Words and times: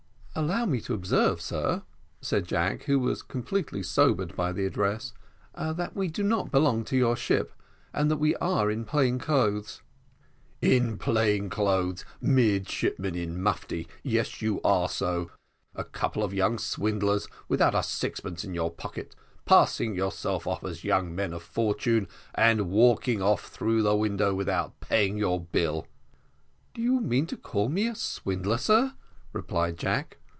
"Allow 0.33 0.65
me 0.65 0.79
to 0.81 0.93
observe, 0.93 1.41
sir," 1.41 1.83
said 2.21 2.47
Jack, 2.47 2.83
who 2.83 2.97
was 2.99 3.21
completely 3.21 3.83
sobered 3.83 4.33
by 4.33 4.53
the 4.53 4.65
address, 4.65 5.11
"that 5.53 5.93
we 5.93 6.07
do 6.07 6.23
not 6.23 6.51
belong 6.53 6.85
to 6.85 6.95
your 6.95 7.17
ship, 7.17 7.51
and 7.93 8.09
that 8.09 8.15
we 8.17 8.33
are 8.37 8.71
in 8.71 8.85
plain 8.85 9.19
clothes." 9.19 9.81
"In 10.61 10.97
plain 10.97 11.49
clothes 11.49 12.05
midshipmen 12.21 13.13
in 13.13 13.43
mufti 13.43 13.89
yes, 14.03 14.41
you 14.41 14.61
are 14.63 14.87
so: 14.87 15.29
a 15.75 15.83
couple 15.83 16.23
of 16.23 16.33
young 16.33 16.57
swindlers, 16.57 17.27
without 17.49 17.75
a 17.75 17.83
sixpence 17.83 18.45
in 18.45 18.53
your 18.53 18.71
pocket, 18.71 19.13
passing 19.45 19.95
yourselves 19.95 20.47
off 20.47 20.63
as 20.63 20.85
young 20.85 21.13
men 21.13 21.33
of 21.33 21.43
fortune, 21.43 22.07
and 22.33 22.69
walking 22.71 23.21
off 23.21 23.49
through 23.49 23.81
the 23.83 23.97
window 23.97 24.33
without 24.33 24.79
paying 24.79 25.17
your 25.17 25.41
bill." 25.41 25.87
"Do 26.73 26.81
you 26.81 27.01
mean 27.01 27.27
to 27.27 27.37
call 27.37 27.67
me 27.67 27.85
a 27.87 27.95
swindler, 27.95 28.57
sir?" 28.57 28.93
replied 29.33 29.77
Jack. 29.77 30.17